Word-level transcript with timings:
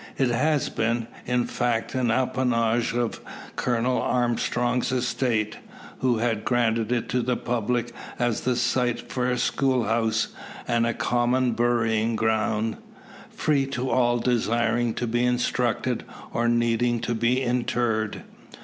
It 0.17 0.29
has 0.31 0.67
been, 0.67 1.07
in 1.27 1.45
fact, 1.45 1.93
an 1.93 2.09
appanage 2.09 2.95
of 2.95 3.21
Colonel 3.55 4.01
Armstrong's 4.01 4.91
estate, 4.91 5.57
who 5.99 6.17
had 6.17 6.43
granted 6.43 6.91
it 6.91 7.07
to 7.09 7.21
the 7.21 7.37
public 7.37 7.91
as 8.17 8.41
the 8.41 8.55
site 8.55 9.11
for 9.11 9.29
a 9.29 9.37
schoolhouse, 9.37 10.29
and 10.67 10.87
a 10.87 10.95
common 10.95 11.51
burying 11.51 12.15
ground 12.15 12.77
free 13.29 13.67
to 13.67 13.91
all 13.91 14.17
desiring 14.17 14.95
to 14.95 15.05
be 15.05 15.23
instructed, 15.23 16.03
or 16.33 16.47
needing 16.47 16.99
to 17.01 17.13
be 17.13 17.39
interred. 17.43 18.23